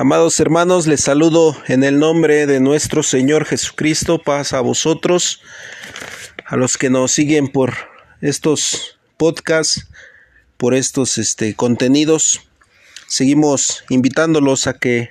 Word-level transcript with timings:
Amados 0.00 0.38
hermanos, 0.38 0.86
les 0.86 1.00
saludo 1.00 1.60
en 1.66 1.82
el 1.82 1.98
nombre 1.98 2.46
de 2.46 2.60
nuestro 2.60 3.02
Señor 3.02 3.44
Jesucristo. 3.44 4.22
Paz 4.22 4.52
a 4.52 4.60
vosotros, 4.60 5.42
a 6.46 6.54
los 6.54 6.76
que 6.76 6.88
nos 6.88 7.10
siguen 7.10 7.48
por 7.48 7.74
estos 8.20 8.96
podcasts, 9.16 9.88
por 10.56 10.74
estos 10.74 11.18
este, 11.18 11.56
contenidos. 11.56 12.48
Seguimos 13.08 13.82
invitándolos 13.88 14.68
a 14.68 14.74
que 14.74 15.10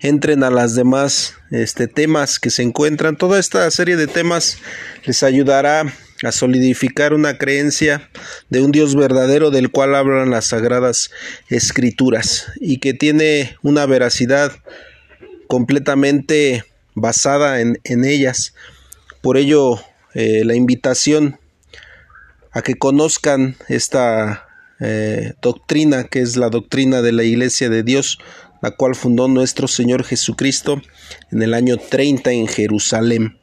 entren 0.00 0.42
a 0.42 0.50
las 0.50 0.74
demás 0.74 1.36
este, 1.52 1.86
temas 1.86 2.40
que 2.40 2.50
se 2.50 2.64
encuentran. 2.64 3.14
Toda 3.14 3.38
esta 3.38 3.70
serie 3.70 3.94
de 3.94 4.08
temas 4.08 4.58
les 5.04 5.22
ayudará 5.22 5.94
a 6.22 6.32
solidificar 6.32 7.14
una 7.14 7.38
creencia 7.38 8.10
de 8.48 8.62
un 8.62 8.72
Dios 8.72 8.94
verdadero 8.94 9.50
del 9.50 9.70
cual 9.70 9.94
hablan 9.94 10.30
las 10.30 10.46
sagradas 10.46 11.10
escrituras 11.48 12.52
y 12.60 12.78
que 12.78 12.94
tiene 12.94 13.56
una 13.62 13.86
veracidad 13.86 14.52
completamente 15.48 16.64
basada 16.94 17.60
en, 17.60 18.04
ellas. 18.04 18.54
Por 19.20 19.36
ello, 19.36 19.80
eh, 20.14 20.44
la 20.44 20.54
invitación 20.54 21.38
a 22.52 22.62
que 22.62 22.74
conozcan 22.74 23.56
esta 23.68 24.46
eh, 24.80 25.34
doctrina 25.40 26.04
que 26.04 26.20
es 26.20 26.36
la 26.36 26.50
doctrina 26.50 27.02
de 27.02 27.12
la 27.12 27.24
Iglesia 27.24 27.70
de 27.70 27.82
Dios, 27.82 28.18
la 28.62 28.72
cual 28.72 28.94
fundó 28.94 29.28
nuestro 29.28 29.68
Señor 29.68 30.04
Jesucristo 30.04 30.80
en 31.30 31.42
el 31.42 31.54
año 31.54 31.76
30 31.76 32.32
en 32.32 32.46
Jerusalén. 32.46 33.38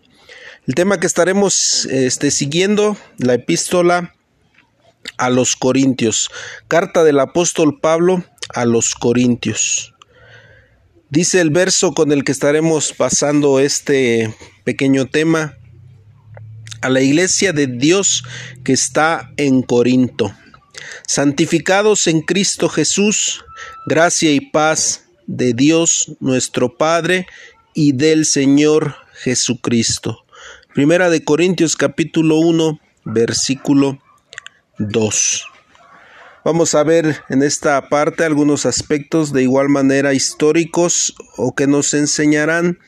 El 0.70 0.76
tema 0.76 1.00
que 1.00 1.08
estaremos 1.08 1.88
este, 1.88 2.30
siguiendo, 2.30 2.96
la 3.18 3.34
epístola 3.34 4.14
a 5.18 5.32
los 5.32 5.55
Corintios, 5.55 6.30
carta 6.68 7.04
del 7.04 7.20
apóstol 7.20 7.80
Pablo 7.80 8.23
a 8.54 8.66
los 8.66 8.94
Corintios. 8.94 9.96
Dice 11.10 11.41
el 11.41 11.50
verso 11.50 11.96
con 11.96 12.12
el 12.12 12.24
que 12.24 12.32
estaremos 12.32 12.94
pasando 12.94 13.60
este 13.60 14.32
pequeño 14.63 15.08
tema, 15.08 15.58
a 16.82 16.90
la 16.90 17.02
iglesia 17.02 17.52
de 17.52 17.65
Dios 17.65 18.24
que 18.63 18.74
está 18.74 19.32
en 19.38 19.63
Corinto. 19.63 20.36
Santificados 21.08 22.05
en 22.05 22.21
Cristo 22.21 22.70
Jesús, 22.70 23.43
gracia 23.88 24.32
y 24.32 24.40
paz 24.40 25.05
de 25.26 25.55
Dios 25.55 26.12
nuestro 26.20 26.77
Padre 26.77 27.26
y 27.74 27.93
del 27.93 28.27
Señor 28.27 28.98
Jesucristo. 29.15 30.26
Primera 30.80 31.10
de 31.10 31.26
Corintios 31.26 31.76
capítulo 31.76 32.40
1, 32.40 32.80
versículo 33.04 33.99
2. 34.77 35.46
Vamos 36.46 36.74
a 36.74 36.84
ver 36.84 37.18
en 37.27 37.44
esta 37.44 37.90
parte 37.90 38.24
algunos 38.24 38.66
aspectos 38.66 39.34
de 39.34 39.44
igual 39.44 39.68
manera 39.68 40.13
históricos 40.13 41.16
o 41.36 41.54
que 41.54 41.68
nos 41.68 41.94
enseñarán 41.94 42.80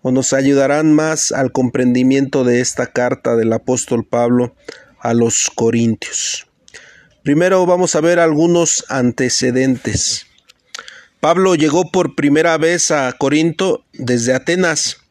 o 0.00 0.12
nos 0.12 0.32
ayudarán 0.32 0.92
más 0.92 1.32
al 1.32 1.50
comprendimiento 1.50 2.44
de 2.44 2.60
esta 2.60 2.86
carta 2.86 3.34
del 3.34 3.52
apóstol 3.52 4.06
Pablo 4.06 4.54
a 5.00 5.12
los 5.12 5.50
Corintios. 5.52 6.46
Primero 7.24 7.66
vamos 7.66 7.96
a 7.96 8.00
ver 8.00 8.20
algunos 8.20 8.84
antecedentes. 8.88 10.28
Pablo 11.18 11.56
llegó 11.56 11.90
por 11.90 12.14
primera 12.14 12.56
vez 12.58 12.92
a 12.92 13.12
Corinto 13.18 13.84
desde 13.92 14.34
Atenas 14.34 15.03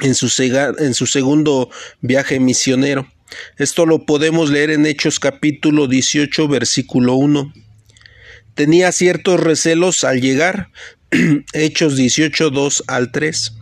en 0.00 0.14
su, 0.14 1.06
segundo 1.06 1.70
viaje 2.00 2.40
misionero. 2.40 3.08
Esto 3.56 3.84
lo 3.84 4.06
podemos 4.06 4.50
leer 4.50 4.70
en 4.70 4.86
Hechos 4.86 5.18
capítulo 5.18 5.86
18 5.86 6.48
versículo 6.48 7.14
1. 7.14 7.52
Tenía 8.54 8.90
ciertos 8.92 9.40
recelos 9.40 10.04
al 10.04 10.20
llegar, 10.20 10.70
Hechos 11.52 11.96
18 11.96 12.50
2 12.50 12.84
al 12.86 13.12
3. 13.12 13.54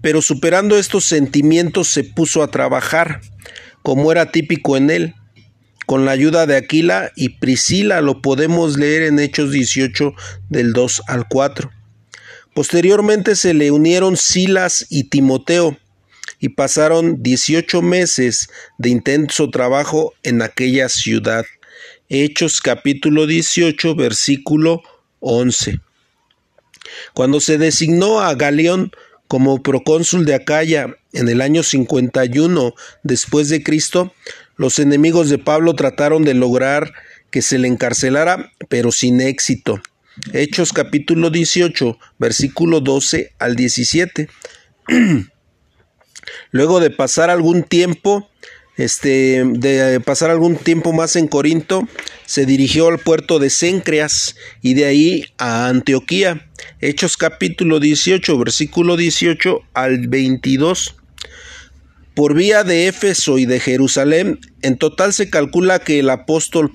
Pero 0.00 0.22
superando 0.22 0.78
estos 0.78 1.04
sentimientos 1.04 1.88
se 1.88 2.04
puso 2.04 2.42
a 2.42 2.50
trabajar, 2.50 3.20
como 3.82 4.10
era 4.12 4.32
típico 4.32 4.76
en 4.76 4.90
él. 4.90 5.14
Con 5.86 6.04
la 6.04 6.12
ayuda 6.12 6.46
de 6.46 6.56
Aquila 6.56 7.10
y 7.16 7.30
Priscila 7.40 8.00
lo 8.00 8.22
podemos 8.22 8.78
leer 8.78 9.02
en 9.02 9.18
Hechos 9.18 9.50
18 9.50 10.14
del 10.48 10.72
2 10.72 11.02
al 11.08 11.26
4. 11.28 11.70
Posteriormente 12.54 13.36
se 13.36 13.54
le 13.54 13.70
unieron 13.70 14.16
Silas 14.16 14.86
y 14.90 15.04
Timoteo 15.04 15.78
y 16.40 16.50
pasaron 16.50 17.22
18 17.22 17.80
meses 17.82 18.48
de 18.78 18.88
intenso 18.90 19.50
trabajo 19.50 20.14
en 20.22 20.42
aquella 20.42 20.88
ciudad. 20.88 21.44
Hechos 22.08 22.60
capítulo 22.60 23.26
18 23.26 23.94
versículo 23.94 24.82
11. 25.20 25.80
Cuando 27.14 27.40
se 27.40 27.56
designó 27.56 28.20
a 28.20 28.34
Galeón 28.34 28.90
como 29.28 29.62
procónsul 29.62 30.24
de 30.24 30.34
Acaya 30.34 30.96
en 31.12 31.28
el 31.28 31.40
año 31.40 31.62
51 31.62 32.74
después 33.04 33.48
de 33.48 33.62
Cristo, 33.62 34.12
los 34.56 34.80
enemigos 34.80 35.30
de 35.30 35.38
Pablo 35.38 35.74
trataron 35.74 36.24
de 36.24 36.34
lograr 36.34 36.92
que 37.30 37.42
se 37.42 37.58
le 37.58 37.68
encarcelara, 37.68 38.50
pero 38.68 38.90
sin 38.90 39.20
éxito. 39.20 39.80
Hechos 40.32 40.72
capítulo 40.72 41.30
18, 41.30 41.98
versículo 42.18 42.80
12 42.80 43.32
al 43.38 43.56
17. 43.56 44.28
Luego 46.50 46.80
de 46.80 46.90
pasar 46.90 47.30
algún 47.30 47.62
tiempo, 47.62 48.28
este, 48.76 49.44
de 49.44 50.00
pasar 50.00 50.30
algún 50.30 50.56
tiempo 50.56 50.92
más 50.92 51.16
en 51.16 51.28
Corinto, 51.28 51.86
se 52.26 52.44
dirigió 52.44 52.88
al 52.88 52.98
puerto 52.98 53.38
de 53.38 53.50
Cencreas 53.50 54.36
y 54.62 54.74
de 54.74 54.86
ahí 54.86 55.24
a 55.38 55.68
Antioquía. 55.68 56.48
Hechos 56.80 57.16
capítulo 57.16 57.80
18, 57.80 58.38
versículo 58.38 58.96
18 58.96 59.60
al 59.74 60.08
22. 60.08 60.96
Por 62.14 62.34
vía 62.34 62.64
de 62.64 62.88
Éfeso 62.88 63.38
y 63.38 63.46
de 63.46 63.60
Jerusalén, 63.60 64.40
en 64.62 64.76
total 64.76 65.12
se 65.12 65.30
calcula 65.30 65.78
que 65.78 66.00
el 66.00 66.10
apóstol 66.10 66.72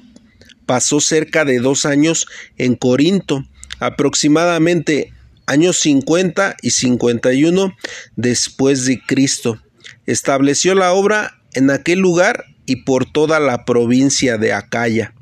pasó 0.65 0.99
cerca 0.99 1.45
de 1.45 1.59
dos 1.59 1.85
años 1.85 2.27
en 2.57 2.75
Corinto, 2.75 3.45
aproximadamente 3.79 5.13
años 5.45 5.77
50 5.79 6.57
y 6.61 6.71
51 6.71 7.75
después 8.15 8.85
de 8.85 9.01
Cristo. 9.05 9.61
Estableció 10.05 10.75
la 10.75 10.93
obra 10.93 11.41
en 11.53 11.69
aquel 11.69 11.99
lugar 11.99 12.45
y 12.65 12.77
por 12.77 13.05
toda 13.11 13.39
la 13.39 13.65
provincia 13.65 14.37
de 14.37 14.53
Acaya. 14.53 15.13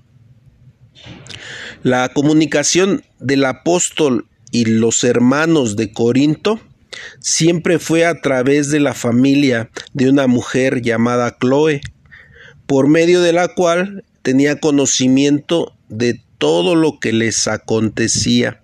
La 1.84 2.10
comunicación 2.10 3.04
del 3.20 3.44
apóstol 3.46 4.28
y 4.52 4.66
los 4.66 5.04
hermanos 5.04 5.76
de 5.76 5.92
Corinto 5.92 6.62
siempre 7.20 7.80
fue 7.80 8.06
a 8.06 8.22
través 8.22 8.70
de 8.70 8.80
la 8.80 8.94
familia 8.94 9.70
de 9.94 10.10
una 10.10 10.28
mujer 10.28 10.82
llamada 10.82 11.38
Chloe, 11.40 11.82
por 12.68 12.88
medio 12.88 13.22
de 13.22 13.34
la 13.34 13.50
cual 13.50 14.06
tenía 14.24 14.60
conocimiento 14.60 15.76
de 15.90 16.20
todo 16.40 16.76
lo 16.76 17.00
que 17.00 17.14
les 17.14 17.48
acontecía. 17.48 18.62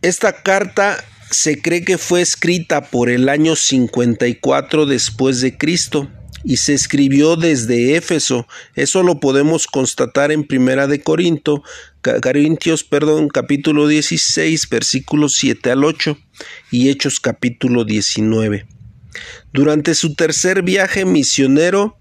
Esta 0.00 0.42
carta 0.42 1.04
se 1.30 1.60
cree 1.60 1.84
que 1.84 1.98
fue 1.98 2.22
escrita 2.22 2.82
por 2.86 3.10
el 3.10 3.28
año 3.28 3.56
54 3.56 4.86
después 4.86 5.40
de 5.40 5.58
Cristo 5.58 6.08
y 6.44 6.58
se 6.58 6.72
escribió 6.72 7.36
desde 7.36 7.96
Éfeso. 7.96 8.46
Eso 8.74 9.02
lo 9.02 9.20
podemos 9.20 9.66
constatar 9.66 10.30
en 10.30 10.44
Primera 10.44 10.86
de 10.86 11.02
Corinto, 11.02 11.62
Corintios, 12.22 12.84
perdón, 12.84 13.28
capítulo 13.28 13.88
16, 13.88 14.68
versículos 14.68 15.34
7 15.36 15.70
al 15.70 15.84
8 15.84 16.16
y 16.70 16.88
Hechos 16.88 17.20
capítulo 17.20 17.84
19. 17.84 18.66
Durante 19.52 19.94
su 19.94 20.14
tercer 20.14 20.62
viaje 20.62 21.04
misionero 21.04 21.98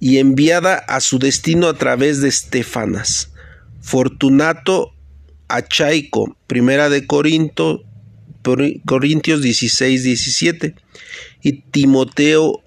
y 0.00 0.18
enviada 0.18 0.76
a 0.76 1.00
su 1.00 1.18
destino 1.18 1.68
a 1.68 1.74
través 1.74 2.20
de 2.20 2.28
Estefanas. 2.28 3.32
Fortunato 3.80 4.92
Achaico, 5.48 6.36
primera 6.46 6.88
de 6.88 7.06
Corinto, 7.06 7.84
Corintios 8.84 9.42
16, 9.42 10.02
17, 10.04 10.74
y 11.42 11.52
Timoteo 11.62 12.62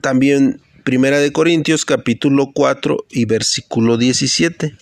también 0.00 0.60
primera 0.84 1.18
de 1.18 1.32
Corintios 1.32 1.84
capítulo 1.84 2.50
4 2.52 3.06
y 3.10 3.24
versículo 3.24 3.96
17. 3.96 4.76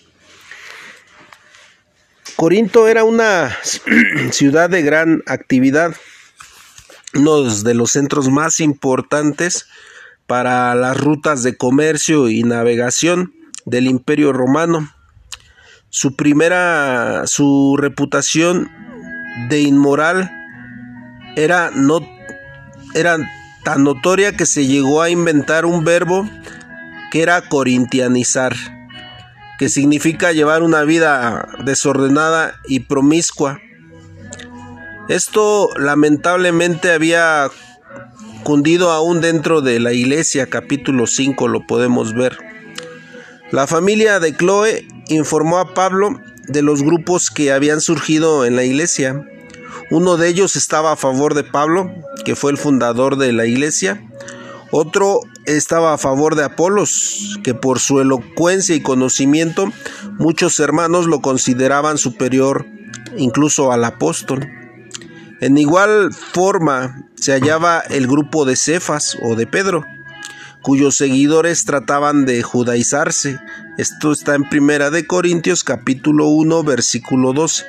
Corinto 2.36 2.88
era 2.88 3.04
una 3.04 3.56
ciudad 4.30 4.70
de 4.70 4.82
gran 4.82 5.22
actividad, 5.26 5.94
uno 7.14 7.42
de 7.42 7.74
los 7.74 7.92
centros 7.92 8.30
más 8.30 8.60
importantes 8.60 9.66
para 10.30 10.76
las 10.76 10.96
rutas 10.96 11.42
de 11.42 11.56
comercio 11.56 12.28
y 12.28 12.44
navegación 12.44 13.34
del 13.64 13.88
Imperio 13.88 14.32
Romano. 14.32 14.88
Su 15.88 16.14
primera, 16.14 17.26
su 17.26 17.76
reputación 17.76 18.70
de 19.48 19.62
inmoral 19.62 20.30
era, 21.34 21.72
no, 21.74 21.98
era 22.94 23.16
tan 23.64 23.82
notoria 23.82 24.36
que 24.36 24.46
se 24.46 24.68
llegó 24.68 25.02
a 25.02 25.10
inventar 25.10 25.66
un 25.66 25.82
verbo 25.82 26.30
que 27.10 27.22
era 27.22 27.48
corintianizar, 27.48 28.54
que 29.58 29.68
significa 29.68 30.30
llevar 30.30 30.62
una 30.62 30.84
vida 30.84 31.48
desordenada 31.64 32.54
y 32.68 32.78
promiscua. 32.78 33.58
Esto 35.08 35.70
lamentablemente 35.76 36.92
había 36.92 37.50
cundido 38.50 38.90
aún 38.90 39.20
dentro 39.20 39.60
de 39.60 39.78
la 39.78 39.92
iglesia, 39.92 40.46
capítulo 40.46 41.06
5 41.06 41.46
lo 41.46 41.68
podemos 41.68 42.14
ver. 42.14 42.36
La 43.52 43.68
familia 43.68 44.18
de 44.18 44.36
Chloe 44.36 44.88
informó 45.06 45.58
a 45.58 45.72
Pablo 45.72 46.20
de 46.48 46.60
los 46.60 46.82
grupos 46.82 47.30
que 47.30 47.52
habían 47.52 47.80
surgido 47.80 48.44
en 48.44 48.56
la 48.56 48.64
iglesia. 48.64 49.24
Uno 49.92 50.16
de 50.16 50.26
ellos 50.26 50.56
estaba 50.56 50.90
a 50.90 50.96
favor 50.96 51.34
de 51.34 51.44
Pablo, 51.44 51.92
que 52.24 52.34
fue 52.34 52.50
el 52.50 52.58
fundador 52.58 53.18
de 53.18 53.32
la 53.32 53.46
iglesia. 53.46 54.02
Otro 54.72 55.20
estaba 55.46 55.94
a 55.94 55.98
favor 55.98 56.34
de 56.34 56.42
Apolos, 56.42 57.38
que 57.44 57.54
por 57.54 57.78
su 57.78 58.00
elocuencia 58.00 58.74
y 58.74 58.80
conocimiento 58.80 59.72
muchos 60.18 60.58
hermanos 60.58 61.06
lo 61.06 61.20
consideraban 61.20 61.98
superior 61.98 62.66
incluso 63.16 63.70
al 63.70 63.84
apóstol. 63.84 64.59
En 65.40 65.56
igual 65.56 66.12
forma 66.12 67.08
se 67.14 67.32
hallaba 67.32 67.80
el 67.80 68.06
grupo 68.06 68.44
de 68.44 68.56
Cefas 68.56 69.16
o 69.22 69.36
de 69.36 69.46
Pedro, 69.46 69.86
cuyos 70.62 70.96
seguidores 70.96 71.64
trataban 71.64 72.26
de 72.26 72.42
judaizarse. 72.42 73.40
Esto 73.78 74.12
está 74.12 74.34
en 74.34 74.46
Primera 74.46 74.90
de 74.90 75.06
Corintios 75.06 75.64
capítulo 75.64 76.28
1 76.28 76.62
versículo 76.64 77.32
12. 77.32 77.64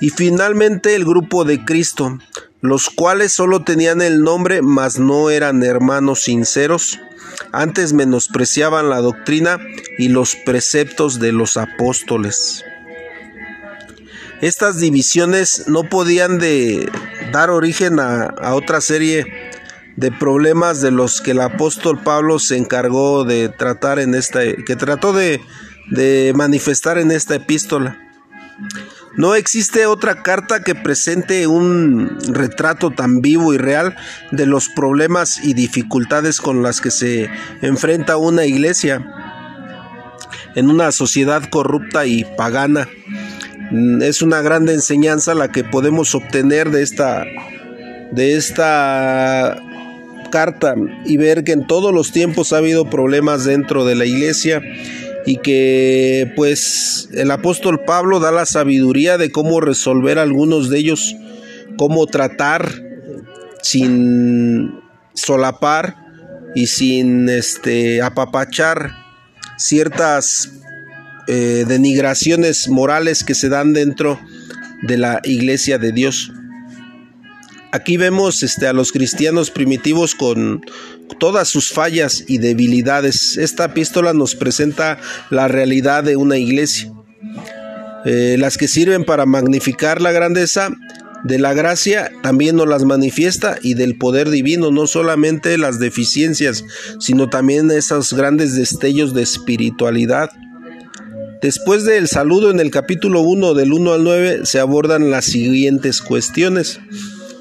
Y 0.00 0.08
finalmente 0.08 0.94
el 0.94 1.04
grupo 1.04 1.44
de 1.44 1.62
Cristo, 1.62 2.18
los 2.62 2.88
cuales 2.88 3.32
solo 3.32 3.64
tenían 3.64 4.00
el 4.00 4.22
nombre, 4.22 4.62
mas 4.62 4.98
no 4.98 5.28
eran 5.28 5.62
hermanos 5.62 6.22
sinceros, 6.22 6.98
antes 7.52 7.92
menospreciaban 7.92 8.88
la 8.88 9.02
doctrina 9.02 9.58
y 9.98 10.08
los 10.08 10.36
preceptos 10.36 11.20
de 11.20 11.32
los 11.32 11.58
apóstoles. 11.58 12.64
Estas 14.40 14.78
divisiones 14.78 15.64
no 15.66 15.84
podían 15.84 16.40
dar 17.32 17.50
origen 17.50 17.98
a, 18.00 18.54
otra 18.54 18.80
serie 18.80 19.26
de 19.96 20.12
problemas 20.12 20.80
de 20.80 20.90
los 20.90 21.20
que 21.20 21.32
el 21.32 21.40
apóstol 21.40 22.00
Pablo 22.02 22.38
se 22.38 22.56
encargó 22.56 23.24
de 23.24 23.48
tratar 23.48 23.98
en 23.98 24.14
esta, 24.14 24.40
que 24.66 24.76
trató 24.76 25.12
de 25.12 26.32
manifestar 26.34 26.98
en 26.98 27.10
esta 27.10 27.34
epístola. 27.34 27.98
No 29.16 29.34
existe 29.34 29.86
otra 29.86 30.22
carta 30.22 30.62
que 30.62 30.76
presente 30.76 31.48
un 31.48 32.18
retrato 32.28 32.90
tan 32.92 33.20
vivo 33.20 33.52
y 33.52 33.58
real 33.58 33.96
de 34.30 34.46
los 34.46 34.68
problemas 34.68 35.42
y 35.42 35.54
dificultades 35.54 36.40
con 36.40 36.62
las 36.62 36.80
que 36.80 36.92
se 36.92 37.28
enfrenta 37.60 38.16
una 38.16 38.44
iglesia 38.44 39.04
en 40.54 40.70
una 40.70 40.92
sociedad 40.92 41.42
corrupta 41.50 42.06
y 42.06 42.24
pagana. 42.36 42.88
Es 44.00 44.22
una 44.22 44.40
gran 44.40 44.68
enseñanza 44.68 45.34
la 45.34 45.52
que 45.52 45.64
podemos 45.64 46.14
obtener 46.14 46.70
de 46.70 46.82
esta 46.82 47.24
de 48.12 48.36
esta 48.36 49.60
carta 50.30 50.74
y 51.04 51.16
ver 51.16 51.44
que 51.44 51.52
en 51.52 51.66
todos 51.66 51.92
los 51.92 52.12
tiempos 52.12 52.52
ha 52.52 52.58
habido 52.58 52.88
problemas 52.88 53.44
dentro 53.44 53.84
de 53.84 53.94
la 53.94 54.06
iglesia 54.06 54.62
y 55.26 55.36
que 55.36 56.32
pues 56.36 57.08
el 57.12 57.30
apóstol 57.30 57.80
Pablo 57.84 58.20
da 58.20 58.32
la 58.32 58.46
sabiduría 58.46 59.18
de 59.18 59.30
cómo 59.30 59.60
resolver 59.60 60.18
algunos 60.18 60.70
de 60.70 60.78
ellos, 60.78 61.16
cómo 61.76 62.06
tratar 62.06 62.82
sin 63.62 64.80
solapar 65.12 65.96
y 66.54 66.66
sin 66.68 67.28
este 67.28 68.00
apapachar 68.00 68.92
ciertas 69.58 70.50
eh, 71.28 71.64
denigraciones 71.68 72.68
morales 72.68 73.22
que 73.22 73.34
se 73.34 73.48
dan 73.48 73.72
dentro 73.74 74.18
de 74.82 74.96
la 74.96 75.20
iglesia 75.24 75.78
de 75.78 75.92
Dios. 75.92 76.32
Aquí 77.70 77.98
vemos 77.98 78.42
este, 78.42 78.66
a 78.66 78.72
los 78.72 78.92
cristianos 78.92 79.50
primitivos 79.50 80.14
con 80.14 80.64
todas 81.18 81.48
sus 81.48 81.70
fallas 81.70 82.24
y 82.26 82.38
debilidades. 82.38 83.36
Esta 83.36 83.66
epístola 83.66 84.14
nos 84.14 84.34
presenta 84.34 84.98
la 85.28 85.48
realidad 85.48 86.02
de 86.02 86.16
una 86.16 86.38
iglesia. 86.38 86.92
Eh, 88.06 88.36
las 88.38 88.56
que 88.56 88.68
sirven 88.68 89.04
para 89.04 89.26
magnificar 89.26 90.00
la 90.00 90.12
grandeza 90.12 90.70
de 91.24 91.38
la 91.38 91.52
gracia 91.52 92.10
también 92.22 92.56
nos 92.56 92.68
las 92.68 92.84
manifiesta 92.84 93.58
y 93.60 93.74
del 93.74 93.98
poder 93.98 94.30
divino, 94.30 94.70
no 94.70 94.86
solamente 94.86 95.58
las 95.58 95.78
deficiencias, 95.78 96.64
sino 97.00 97.28
también 97.28 97.70
esos 97.70 98.14
grandes 98.14 98.54
destellos 98.54 99.12
de 99.12 99.22
espiritualidad. 99.22 100.30
Después 101.40 101.84
del 101.84 102.08
saludo 102.08 102.50
en 102.50 102.58
el 102.58 102.72
capítulo 102.72 103.20
1 103.20 103.54
del 103.54 103.72
1 103.72 103.92
al 103.92 104.02
9 104.02 104.40
se 104.44 104.58
abordan 104.58 105.10
las 105.10 105.26
siguientes 105.26 106.02
cuestiones. 106.02 106.80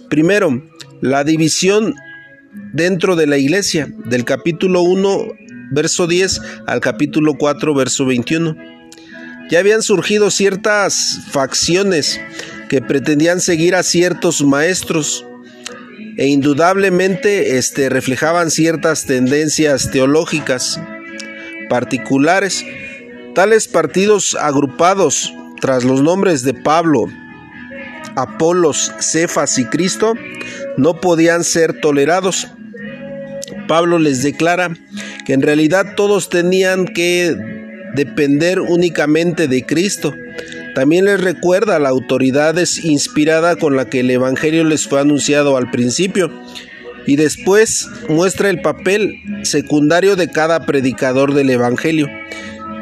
Primero, 0.07 0.63
la 1.01 1.23
división 1.23 1.95
dentro 2.73 3.15
de 3.15 3.25
la 3.25 3.37
iglesia, 3.37 3.91
del 4.05 4.23
capítulo 4.23 4.81
1, 4.81 5.27
verso 5.71 6.05
10 6.05 6.41
al 6.67 6.79
capítulo 6.79 7.35
4, 7.39 7.73
verso 7.73 8.05
21. 8.05 8.55
Ya 9.49 9.59
habían 9.59 9.81
surgido 9.81 10.29
ciertas 10.29 11.19
facciones 11.31 12.19
que 12.69 12.81
pretendían 12.81 13.41
seguir 13.41 13.73
a 13.73 13.81
ciertos 13.81 14.43
maestros 14.43 15.25
e 16.17 16.27
indudablemente 16.27 17.57
este, 17.57 17.89
reflejaban 17.89 18.51
ciertas 18.51 19.05
tendencias 19.05 19.89
teológicas 19.89 20.79
particulares. 21.69 22.63
Tales 23.37 23.67
partidos 23.67 24.33
agrupados 24.33 25.31
tras 25.61 25.83
los 25.83 26.01
nombres 26.01 26.41
de 26.41 26.55
Pablo, 26.55 27.05
Apolos, 28.15 28.91
Cefas 28.99 29.59
y 29.59 29.65
Cristo 29.65 30.15
no 30.75 30.99
podían 30.99 31.43
ser 31.43 31.79
tolerados. 31.79 32.47
Pablo 33.67 33.99
les 33.99 34.23
declara 34.23 34.75
que 35.23 35.33
en 35.33 35.43
realidad 35.43 35.93
todos 35.95 36.29
tenían 36.29 36.87
que 36.87 37.35
depender 37.93 38.59
únicamente 38.59 39.47
de 39.47 39.63
Cristo. 39.67 40.15
También 40.73 41.05
les 41.05 41.21
recuerda 41.21 41.77
la 41.77 41.89
autoridad 41.89 42.55
inspirada 42.81 43.55
con 43.55 43.75
la 43.75 43.87
que 43.87 43.99
el 43.99 44.09
Evangelio 44.09 44.63
les 44.63 44.87
fue 44.87 44.99
anunciado 44.99 45.57
al 45.57 45.69
principio 45.69 46.31
y 47.05 47.17
después 47.17 47.87
muestra 48.09 48.49
el 48.49 48.61
papel 48.61 49.21
secundario 49.43 50.15
de 50.15 50.31
cada 50.31 50.65
predicador 50.65 51.35
del 51.35 51.51
Evangelio. 51.51 52.07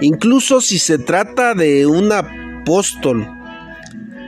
Incluso 0.02 0.62
si 0.62 0.80
se 0.80 0.98
trata 0.98 1.54
de 1.54 1.86
un 1.86 2.12
apóstol 2.12 3.28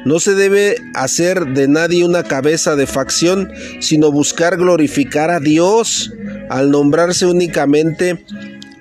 no 0.08 0.22
se 0.22 0.36
debe 0.36 0.78
hacer 0.94 1.48
de 1.48 1.68
nadie 1.68 2.06
una 2.06 2.24
cabeza 2.24 2.78
de 2.78 2.88
facción, 2.88 3.52
sino 3.82 4.10
buscar 4.10 4.56
glorificar 4.56 5.32
a 5.32 5.42
Dios 5.42 6.14
al 6.50 6.72
nombrarse 6.72 7.26
únicamente 7.26 8.24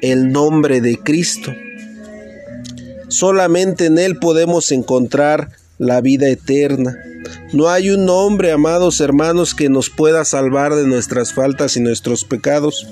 el 0.03 0.31
nombre 0.31 0.81
de 0.81 0.99
Cristo. 0.99 1.53
Solamente 3.09 3.87
en 3.87 3.99
Él 3.99 4.19
podemos 4.19 4.71
encontrar 4.71 5.51
la 5.79 6.01
vida 6.01 6.29
eterna. 6.29 6.97
No 7.53 7.69
hay 7.69 7.91
un 7.91 8.09
hombre, 8.09 8.53
amados 8.53 9.01
hermanos, 9.01 9.55
que 9.55 9.69
nos 9.69 9.91
pueda 9.91 10.25
salvar 10.25 10.75
de 10.75 10.87
nuestras 10.87 11.33
faltas 11.33 11.77
y 11.77 11.81
nuestros 11.81 12.25
pecados. 12.25 12.87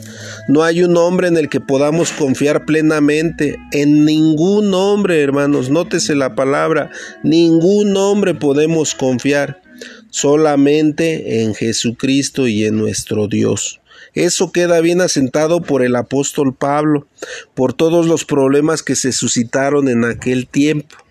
No 0.48 0.62
hay 0.62 0.82
un 0.82 0.96
hombre 0.96 1.28
en 1.28 1.36
el 1.36 1.48
que 1.48 1.60
podamos 1.60 2.12
confiar 2.12 2.64
plenamente. 2.64 3.56
En 3.72 4.04
ningún 4.04 4.74
hombre, 4.74 5.22
hermanos, 5.22 5.70
nótese 5.70 6.14
la 6.14 6.34
palabra, 6.34 6.90
ningún 7.22 7.96
hombre 7.96 8.34
podemos 8.34 8.94
confiar. 8.94 9.62
Solamente 10.10 11.42
en 11.42 11.54
Jesucristo 11.54 12.46
y 12.46 12.64
en 12.64 12.78
nuestro 12.78 13.26
Dios. 13.26 13.80
Eso 14.14 14.52
queda 14.52 14.80
bien 14.80 15.00
asentado 15.00 15.60
por 15.60 15.82
el 15.82 15.96
apóstol 15.96 16.54
Pablo, 16.54 17.08
por 17.54 17.72
todos 17.72 18.06
los 18.06 18.24
problemas 18.24 18.84
que 18.84 18.94
se 18.94 19.10
suscitaron 19.10 19.88
en 19.88 20.04
aquel 20.04 20.46
tiempo. 20.46 21.03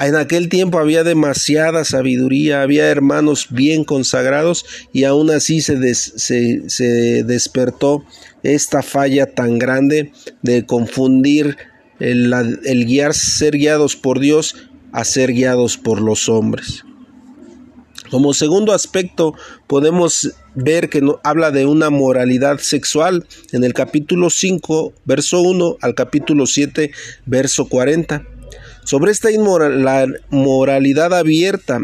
En 0.00 0.16
aquel 0.16 0.48
tiempo 0.48 0.78
había 0.78 1.04
demasiada 1.04 1.84
sabiduría, 1.84 2.62
había 2.62 2.86
hermanos 2.88 3.48
bien 3.50 3.84
consagrados 3.84 4.64
y 4.94 5.04
aún 5.04 5.30
así 5.30 5.60
se, 5.60 5.76
despertó 7.24 8.04
esta 8.42 8.82
falla 8.82 9.26
tan 9.26 9.58
grande 9.58 10.12
de 10.40 10.64
confundir 10.64 11.58
el, 11.98 12.30
guiar, 12.86 13.12
ser 13.12 13.58
guiados 13.58 13.94
por 13.94 14.20
Dios 14.20 14.56
a 14.92 15.04
ser 15.04 15.34
guiados 15.34 15.76
por 15.76 16.00
los 16.00 16.30
hombres. 16.30 16.84
Como 18.10 18.32
segundo 18.32 18.72
aspecto, 18.72 19.34
podemos 19.66 20.32
ver 20.54 20.88
que 20.88 21.02
habla 21.22 21.50
de 21.50 21.66
una 21.66 21.90
moralidad 21.90 22.58
sexual 22.58 23.26
en 23.52 23.64
el 23.64 23.74
capítulo 23.74 24.30
5, 24.30 24.94
verso 25.04 25.42
1 25.42 25.76
al 25.82 25.94
capítulo 25.94 26.46
7, 26.46 26.90
verso 27.26 27.68
40. 27.68 28.39
Sobre 28.90 29.12
esta 29.12 29.30
inmoralidad 29.30 31.14
abierta 31.14 31.78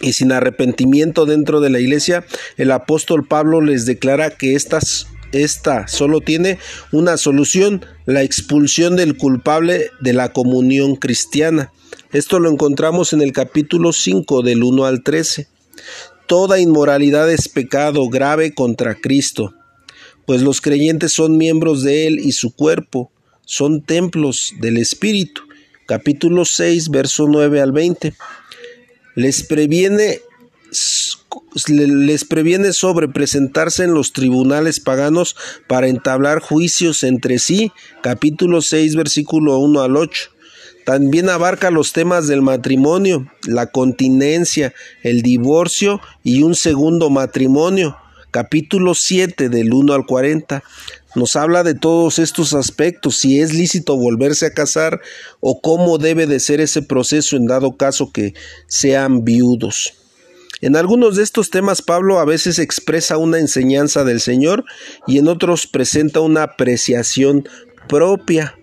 y 0.00 0.14
sin 0.14 0.32
arrepentimiento 0.32 1.26
dentro 1.26 1.60
de 1.60 1.68
la 1.68 1.78
iglesia, 1.78 2.24
el 2.56 2.70
apóstol 2.70 3.26
Pablo 3.28 3.60
les 3.60 3.84
declara 3.84 4.30
que 4.30 4.54
estas 4.54 5.08
esta 5.32 5.88
solo 5.88 6.22
tiene 6.22 6.58
una 6.90 7.18
solución, 7.18 7.84
la 8.06 8.22
expulsión 8.22 8.96
del 8.96 9.18
culpable 9.18 9.90
de 10.00 10.14
la 10.14 10.32
comunión 10.32 10.96
cristiana. 10.96 11.70
Esto 12.12 12.40
lo 12.40 12.50
encontramos 12.50 13.12
en 13.12 13.20
el 13.20 13.34
capítulo 13.34 13.92
5 13.92 14.40
del 14.40 14.62
1 14.62 14.86
al 14.86 15.02
13. 15.02 15.48
Toda 16.28 16.60
inmoralidad 16.60 17.30
es 17.30 17.46
pecado 17.50 18.08
grave 18.08 18.54
contra 18.54 18.94
Cristo, 18.94 19.52
pues 20.24 20.40
los 20.40 20.62
creyentes 20.62 21.12
son 21.12 21.36
miembros 21.36 21.82
de 21.82 22.06
Él 22.06 22.20
y 22.20 22.32
su 22.32 22.54
cuerpo, 22.54 23.12
son 23.50 23.82
templos 23.82 24.54
del 24.60 24.76
Espíritu. 24.76 25.42
Capítulo 25.84 26.44
6, 26.44 26.88
verso 26.90 27.26
9 27.26 27.60
al 27.60 27.72
20. 27.72 28.14
Les 29.16 29.42
previene 29.42 30.20
les 31.66 32.24
previene 32.24 32.72
sobre 32.72 33.08
presentarse 33.08 33.82
en 33.82 33.92
los 33.92 34.12
tribunales 34.12 34.78
paganos 34.78 35.34
para 35.66 35.88
entablar 35.88 36.38
juicios 36.38 37.02
entre 37.02 37.40
sí, 37.40 37.72
capítulo 38.04 38.62
6, 38.62 38.94
versículo 38.94 39.58
1 39.58 39.82
al 39.82 39.96
8. 39.96 40.30
También 40.84 41.28
abarca 41.28 41.72
los 41.72 41.92
temas 41.92 42.28
del 42.28 42.42
matrimonio, 42.42 43.32
la 43.48 43.66
continencia, 43.66 44.72
el 45.02 45.22
divorcio 45.22 46.00
y 46.22 46.44
un 46.44 46.54
segundo 46.54 47.10
matrimonio, 47.10 47.96
capítulo 48.30 48.94
7 48.94 49.48
del 49.48 49.72
1 49.72 49.92
al 49.92 50.06
40. 50.06 50.62
Nos 51.14 51.34
habla 51.36 51.62
de 51.62 51.74
todos 51.74 52.18
estos 52.18 52.54
aspectos, 52.54 53.16
si 53.16 53.40
es 53.40 53.52
lícito 53.52 53.96
volverse 53.96 54.46
a 54.46 54.54
casar 54.54 55.00
o 55.40 55.60
cómo 55.60 55.98
debe 55.98 56.26
de 56.26 56.38
ser 56.40 56.60
ese 56.60 56.82
proceso 56.82 57.36
en 57.36 57.46
dado 57.46 57.76
caso 57.76 58.12
que 58.12 58.34
sean 58.68 59.24
viudos. 59.24 59.94
En 60.60 60.76
algunos 60.76 61.16
de 61.16 61.22
estos 61.22 61.50
temas 61.50 61.80
Pablo 61.80 62.20
a 62.20 62.24
veces 62.24 62.58
expresa 62.58 63.16
una 63.16 63.38
enseñanza 63.38 64.04
del 64.04 64.20
Señor 64.20 64.64
y 65.06 65.18
en 65.18 65.26
otros 65.28 65.66
presenta 65.66 66.20
una 66.20 66.42
apreciación 66.42 67.48
propia. 67.88 68.58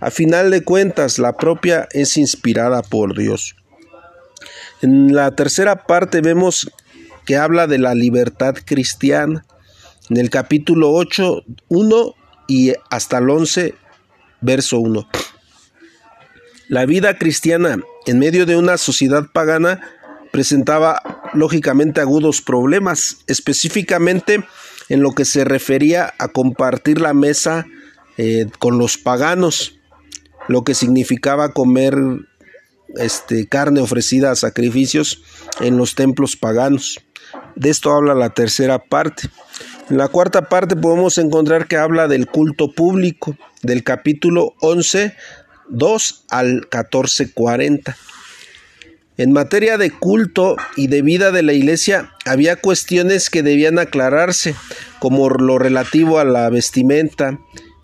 A 0.00 0.10
final 0.10 0.50
de 0.50 0.62
cuentas, 0.62 1.18
la 1.18 1.36
propia 1.36 1.88
es 1.92 2.16
inspirada 2.16 2.82
por 2.82 3.18
Dios. 3.18 3.56
En 4.82 5.14
la 5.14 5.34
tercera 5.34 5.86
parte 5.86 6.22
vemos 6.22 6.70
que 7.26 7.36
habla 7.36 7.66
de 7.66 7.78
la 7.78 7.94
libertad 7.94 8.54
cristiana. 8.64 9.44
En 10.10 10.16
el 10.16 10.28
capítulo 10.28 10.90
8, 10.90 11.44
1 11.68 12.14
y 12.48 12.72
hasta 12.90 13.18
el 13.18 13.30
11, 13.30 13.76
verso 14.40 14.80
1. 14.80 15.08
La 16.66 16.84
vida 16.84 17.16
cristiana 17.16 17.78
en 18.06 18.18
medio 18.18 18.44
de 18.44 18.56
una 18.56 18.76
sociedad 18.76 19.26
pagana 19.32 19.80
presentaba 20.32 21.30
lógicamente 21.32 22.00
agudos 22.00 22.42
problemas, 22.42 23.18
específicamente 23.28 24.44
en 24.88 25.00
lo 25.00 25.12
que 25.12 25.24
se 25.24 25.44
refería 25.44 26.12
a 26.18 26.26
compartir 26.26 27.00
la 27.00 27.14
mesa 27.14 27.66
eh, 28.18 28.46
con 28.58 28.78
los 28.78 28.98
paganos, 28.98 29.78
lo 30.48 30.64
que 30.64 30.74
significaba 30.74 31.52
comer 31.52 31.94
este, 32.96 33.46
carne 33.46 33.80
ofrecida 33.80 34.32
a 34.32 34.36
sacrificios 34.36 35.22
en 35.60 35.76
los 35.76 35.94
templos 35.94 36.34
paganos. 36.34 36.98
De 37.54 37.70
esto 37.70 37.92
habla 37.92 38.14
la 38.14 38.30
tercera 38.30 38.78
parte. 38.78 39.28
En 39.90 39.98
la 39.98 40.06
cuarta 40.06 40.48
parte 40.48 40.76
podemos 40.76 41.18
encontrar 41.18 41.66
que 41.66 41.76
habla 41.76 42.06
del 42.06 42.28
culto 42.28 42.70
público, 42.70 43.36
del 43.62 43.82
capítulo 43.82 44.54
11, 44.60 45.14
2 45.68 46.24
al 46.30 46.68
14, 46.68 47.32
40. 47.32 47.96
En 49.16 49.32
materia 49.32 49.78
de 49.78 49.90
culto 49.90 50.56
y 50.76 50.86
de 50.86 51.02
vida 51.02 51.32
de 51.32 51.42
la 51.42 51.54
iglesia 51.54 52.12
había 52.24 52.54
cuestiones 52.54 53.30
que 53.30 53.42
debían 53.42 53.80
aclararse, 53.80 54.54
como 55.00 55.28
lo 55.28 55.58
relativo 55.58 56.20
a 56.20 56.24
la 56.24 56.48
vestimenta 56.50 57.40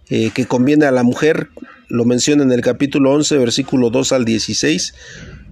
eh, 0.09 0.31
que 0.33 0.47
conviene 0.47 0.87
a 0.87 0.93
la 0.93 1.03
mujer, 1.03 1.49
lo 1.89 2.05
menciona 2.05 2.45
en 2.45 2.53
el 2.53 2.61
capítulo 2.61 3.13
11, 3.15 3.37
versículo 3.39 3.91
2 3.91 4.13
al 4.13 4.25
16. 4.25 4.95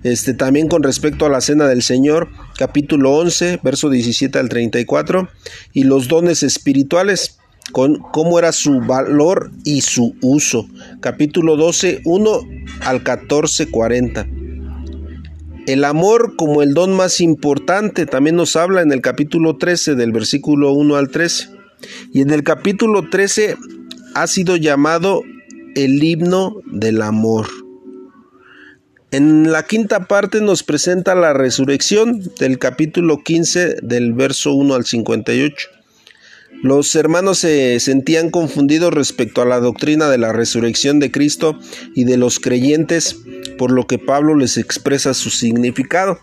Este, 0.04 0.34
también 0.34 0.68
con 0.68 0.82
respecto 0.82 1.24
a 1.24 1.30
la 1.30 1.40
cena 1.40 1.66
del 1.66 1.82
Señor, 1.82 2.28
capítulo 2.58 3.12
11, 3.12 3.60
verso 3.62 3.88
17 3.88 4.38
al 4.38 4.50
34, 4.50 5.30
y 5.72 5.84
los 5.84 6.08
dones 6.08 6.42
espirituales, 6.42 7.38
con 7.72 7.96
cómo 8.12 8.38
era 8.38 8.52
su 8.52 8.80
valor 8.80 9.50
y 9.64 9.80
su 9.80 10.14
uso, 10.20 10.68
capítulo 11.00 11.56
12, 11.56 12.02
1 12.04 12.40
al 12.82 13.02
14, 13.02 13.70
40. 13.70 14.26
El 15.66 15.84
amor 15.84 16.36
como 16.36 16.60
el 16.60 16.74
don 16.74 16.94
más 16.94 17.22
importante 17.22 18.04
también 18.04 18.36
nos 18.36 18.56
habla 18.56 18.82
en 18.82 18.92
el 18.92 19.00
capítulo 19.00 19.56
13 19.56 19.94
del 19.94 20.12
versículo 20.12 20.72
1 20.74 20.96
al 20.96 21.08
13. 21.08 21.48
Y 22.12 22.20
en 22.20 22.30
el 22.30 22.42
capítulo 22.42 23.08
13 23.08 23.56
ha 24.14 24.26
sido 24.26 24.56
llamado 24.56 25.22
el 25.74 26.02
himno 26.02 26.56
del 26.66 27.00
amor. 27.00 27.63
En 29.14 29.52
la 29.52 29.62
quinta 29.62 30.08
parte 30.08 30.40
nos 30.40 30.64
presenta 30.64 31.14
la 31.14 31.32
resurrección 31.32 32.20
del 32.40 32.58
capítulo 32.58 33.22
15 33.22 33.76
del 33.80 34.12
verso 34.12 34.52
1 34.54 34.74
al 34.74 34.86
58. 34.86 35.68
Los 36.64 36.92
hermanos 36.96 37.38
se 37.38 37.78
sentían 37.78 38.30
confundidos 38.30 38.92
respecto 38.92 39.40
a 39.40 39.44
la 39.44 39.60
doctrina 39.60 40.08
de 40.08 40.18
la 40.18 40.32
resurrección 40.32 40.98
de 40.98 41.12
Cristo 41.12 41.56
y 41.94 42.02
de 42.02 42.16
los 42.16 42.40
creyentes, 42.40 43.16
por 43.56 43.70
lo 43.70 43.86
que 43.86 44.00
Pablo 44.00 44.34
les 44.34 44.56
expresa 44.56 45.14
su 45.14 45.30
significado. 45.30 46.18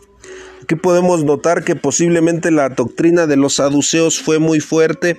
Aquí 0.62 0.75
podemos 0.75 1.24
notar 1.24 1.63
que 1.63 1.77
posiblemente 1.77 2.51
la 2.51 2.67
doctrina 2.67 3.25
de 3.25 3.38
los 3.38 3.55
saduceos 3.55 4.19
fue 4.19 4.38
muy 4.39 4.60
fuerte 4.60 5.15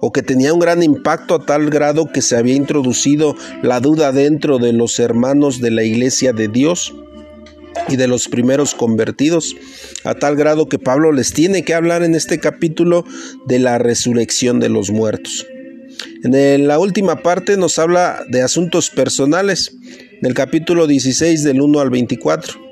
o 0.00 0.12
que 0.12 0.22
tenía 0.22 0.54
un 0.54 0.60
gran 0.60 0.80
impacto 0.84 1.34
a 1.34 1.44
tal 1.44 1.70
grado 1.70 2.06
que 2.06 2.22
se 2.22 2.36
había 2.36 2.54
introducido 2.54 3.34
la 3.64 3.80
duda 3.80 4.12
dentro 4.12 4.58
de 4.58 4.72
los 4.72 5.00
hermanos 5.00 5.60
de 5.60 5.72
la 5.72 5.82
iglesia 5.82 6.32
de 6.32 6.46
Dios 6.46 6.94
y 7.88 7.96
de 7.96 8.08
los 8.08 8.28
primeros 8.28 8.74
convertidos, 8.74 9.56
a 10.04 10.14
tal 10.14 10.36
grado 10.36 10.68
que 10.68 10.78
Pablo 10.78 11.12
les 11.12 11.32
tiene 11.32 11.64
que 11.64 11.74
hablar 11.74 12.02
en 12.02 12.14
este 12.14 12.40
capítulo 12.40 13.04
de 13.46 13.58
la 13.58 13.78
resurrección 13.78 14.60
de 14.60 14.68
los 14.68 14.90
muertos. 14.90 15.46
En 16.22 16.66
la 16.66 16.78
última 16.78 17.22
parte 17.22 17.56
nos 17.56 17.78
habla 17.78 18.24
de 18.28 18.42
asuntos 18.42 18.90
personales, 18.90 19.76
en 20.20 20.26
el 20.26 20.34
capítulo 20.34 20.86
16 20.86 21.44
del 21.44 21.60
1 21.60 21.80
al 21.80 21.90
24. 21.90 22.66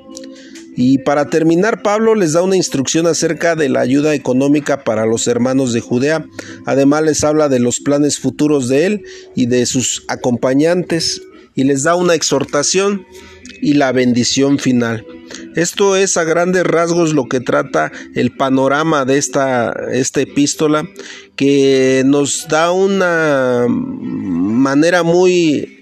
Y 0.77 0.97
para 0.99 1.29
terminar, 1.29 1.81
Pablo 1.81 2.15
les 2.15 2.33
da 2.33 2.41
una 2.41 2.57
instrucción 2.57 3.07
acerca 3.07 3.55
de 3.55 3.69
la 3.69 3.79
ayuda 3.79 4.13
económica 4.13 4.83
para 4.83 5.05
los 5.05 5.25
hermanos 5.27 5.71
de 5.71 5.79
Judea. 5.79 6.25
Además 6.65 7.03
les 7.03 7.23
habla 7.23 7.47
de 7.47 7.59
los 7.59 7.79
planes 7.79 8.19
futuros 8.19 8.67
de 8.67 8.85
él 8.85 9.03
y 9.35 9.45
de 9.45 9.65
sus 9.65 10.03
acompañantes 10.09 11.21
y 11.55 11.63
les 11.63 11.83
da 11.83 11.95
una 11.95 12.13
exhortación 12.13 13.05
y 13.61 13.73
la 13.73 13.91
bendición 13.91 14.59
final. 14.59 15.05
Esto 15.55 15.95
es 15.95 16.17
a 16.17 16.23
grandes 16.23 16.63
rasgos 16.63 17.13
lo 17.13 17.27
que 17.27 17.39
trata 17.39 17.91
el 18.13 18.31
panorama 18.31 19.05
de 19.05 19.17
esta, 19.17 19.73
esta 19.91 20.21
epístola 20.21 20.87
que 21.35 22.03
nos 22.05 22.47
da 22.47 22.71
una 22.71 23.65
manera 23.69 25.03
muy 25.03 25.75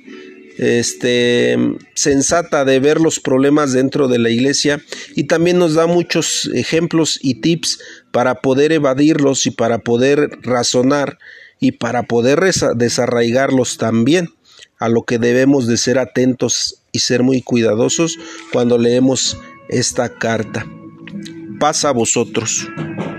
este, 0.58 1.58
sensata 1.96 2.65
de 2.65 2.79
ver 2.79 3.01
los 3.01 3.20
problemas 3.20 3.74
dentro 3.74 4.08
de 4.08 4.20
la 4.20 4.29
iglesia 4.29 4.82
y 5.15 5.25
también 5.25 5.58
nos 5.58 5.74
da 5.74 5.88
muchos 5.88 6.50
ejemplos 6.53 7.20
y 7.22 7.36
tips 7.41 7.79
para 8.12 8.36
poder 8.36 8.72
evadirlos 8.72 9.46
y 9.48 9.51
para 9.51 9.79
poder 9.79 10.29
razonar 10.41 11.17
y 11.60 11.74
para 11.74 12.03
poder 12.03 12.41
desarraigarlos 12.75 13.77
también 13.77 14.29
a 14.79 14.89
lo 14.89 15.03
que 15.03 15.17
debemos 15.17 15.65
de 15.67 15.77
ser 15.77 15.98
atentos 15.98 16.82
y 16.93 17.00
ser 17.00 17.23
muy 17.23 17.41
cuidadosos 17.41 18.17
cuando 18.53 18.77
leemos 18.77 19.38
esta 19.67 20.17
carta. 20.17 20.65
Pasa 21.59 21.89
a 21.89 21.93
vosotros. 21.93 22.69